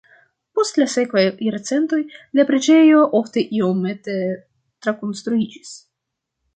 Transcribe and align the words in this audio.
Post 0.59 0.79
la 0.81 0.87
sekvaj 0.93 1.25
jarcentoj 1.49 2.01
la 2.39 2.47
preĝejo 2.49 3.05
ofte 3.23 3.47
iomete 3.61 4.19
trakonstruiĝis. 4.35 5.81